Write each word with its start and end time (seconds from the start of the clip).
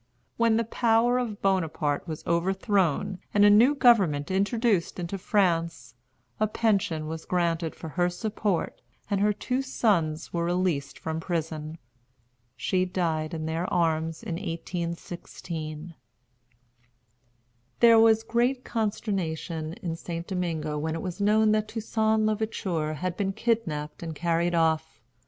When 0.35 0.57
the 0.57 0.63
power 0.63 1.19
of 1.19 1.43
Bonaparte 1.43 2.07
was 2.07 2.25
overthrown, 2.25 3.19
and 3.35 3.45
a 3.45 3.51
new 3.51 3.75
government 3.75 4.31
introduced 4.31 4.97
into 4.97 5.19
France, 5.19 5.93
a 6.39 6.47
pension 6.47 7.05
was 7.07 7.23
granted 7.23 7.75
for 7.75 7.89
her 7.89 8.09
support, 8.09 8.81
and 9.11 9.21
her 9.21 9.31
two 9.31 9.61
sons 9.61 10.33
were 10.33 10.43
released 10.43 10.97
from 10.97 11.19
prison. 11.19 11.77
She 12.57 12.83
died 12.83 13.35
in 13.35 13.45
their 13.45 13.71
arms 13.71 14.23
in 14.23 14.37
1816. 14.37 15.93
There 17.79 17.99
was 17.99 18.23
great 18.23 18.63
consternation 18.63 19.73
in 19.83 19.95
St. 19.95 20.25
Domingo 20.25 20.79
when 20.79 20.95
it 20.95 21.03
was 21.03 21.21
known 21.21 21.51
that 21.51 21.67
Toussaint 21.67 22.25
l'Ouverture 22.25 22.95
had 22.95 23.15
been 23.15 23.33
kidnapped 23.33 24.01
and 24.01 24.15
carried 24.15 24.55
off. 24.55 24.99